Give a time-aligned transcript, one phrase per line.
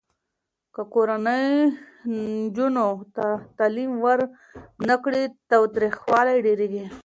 [0.73, 1.45] که کورنۍ
[2.15, 3.25] نجونو ته
[3.57, 6.85] تعلیم ورنه کړي، تاوتریخوالی ډېریږي.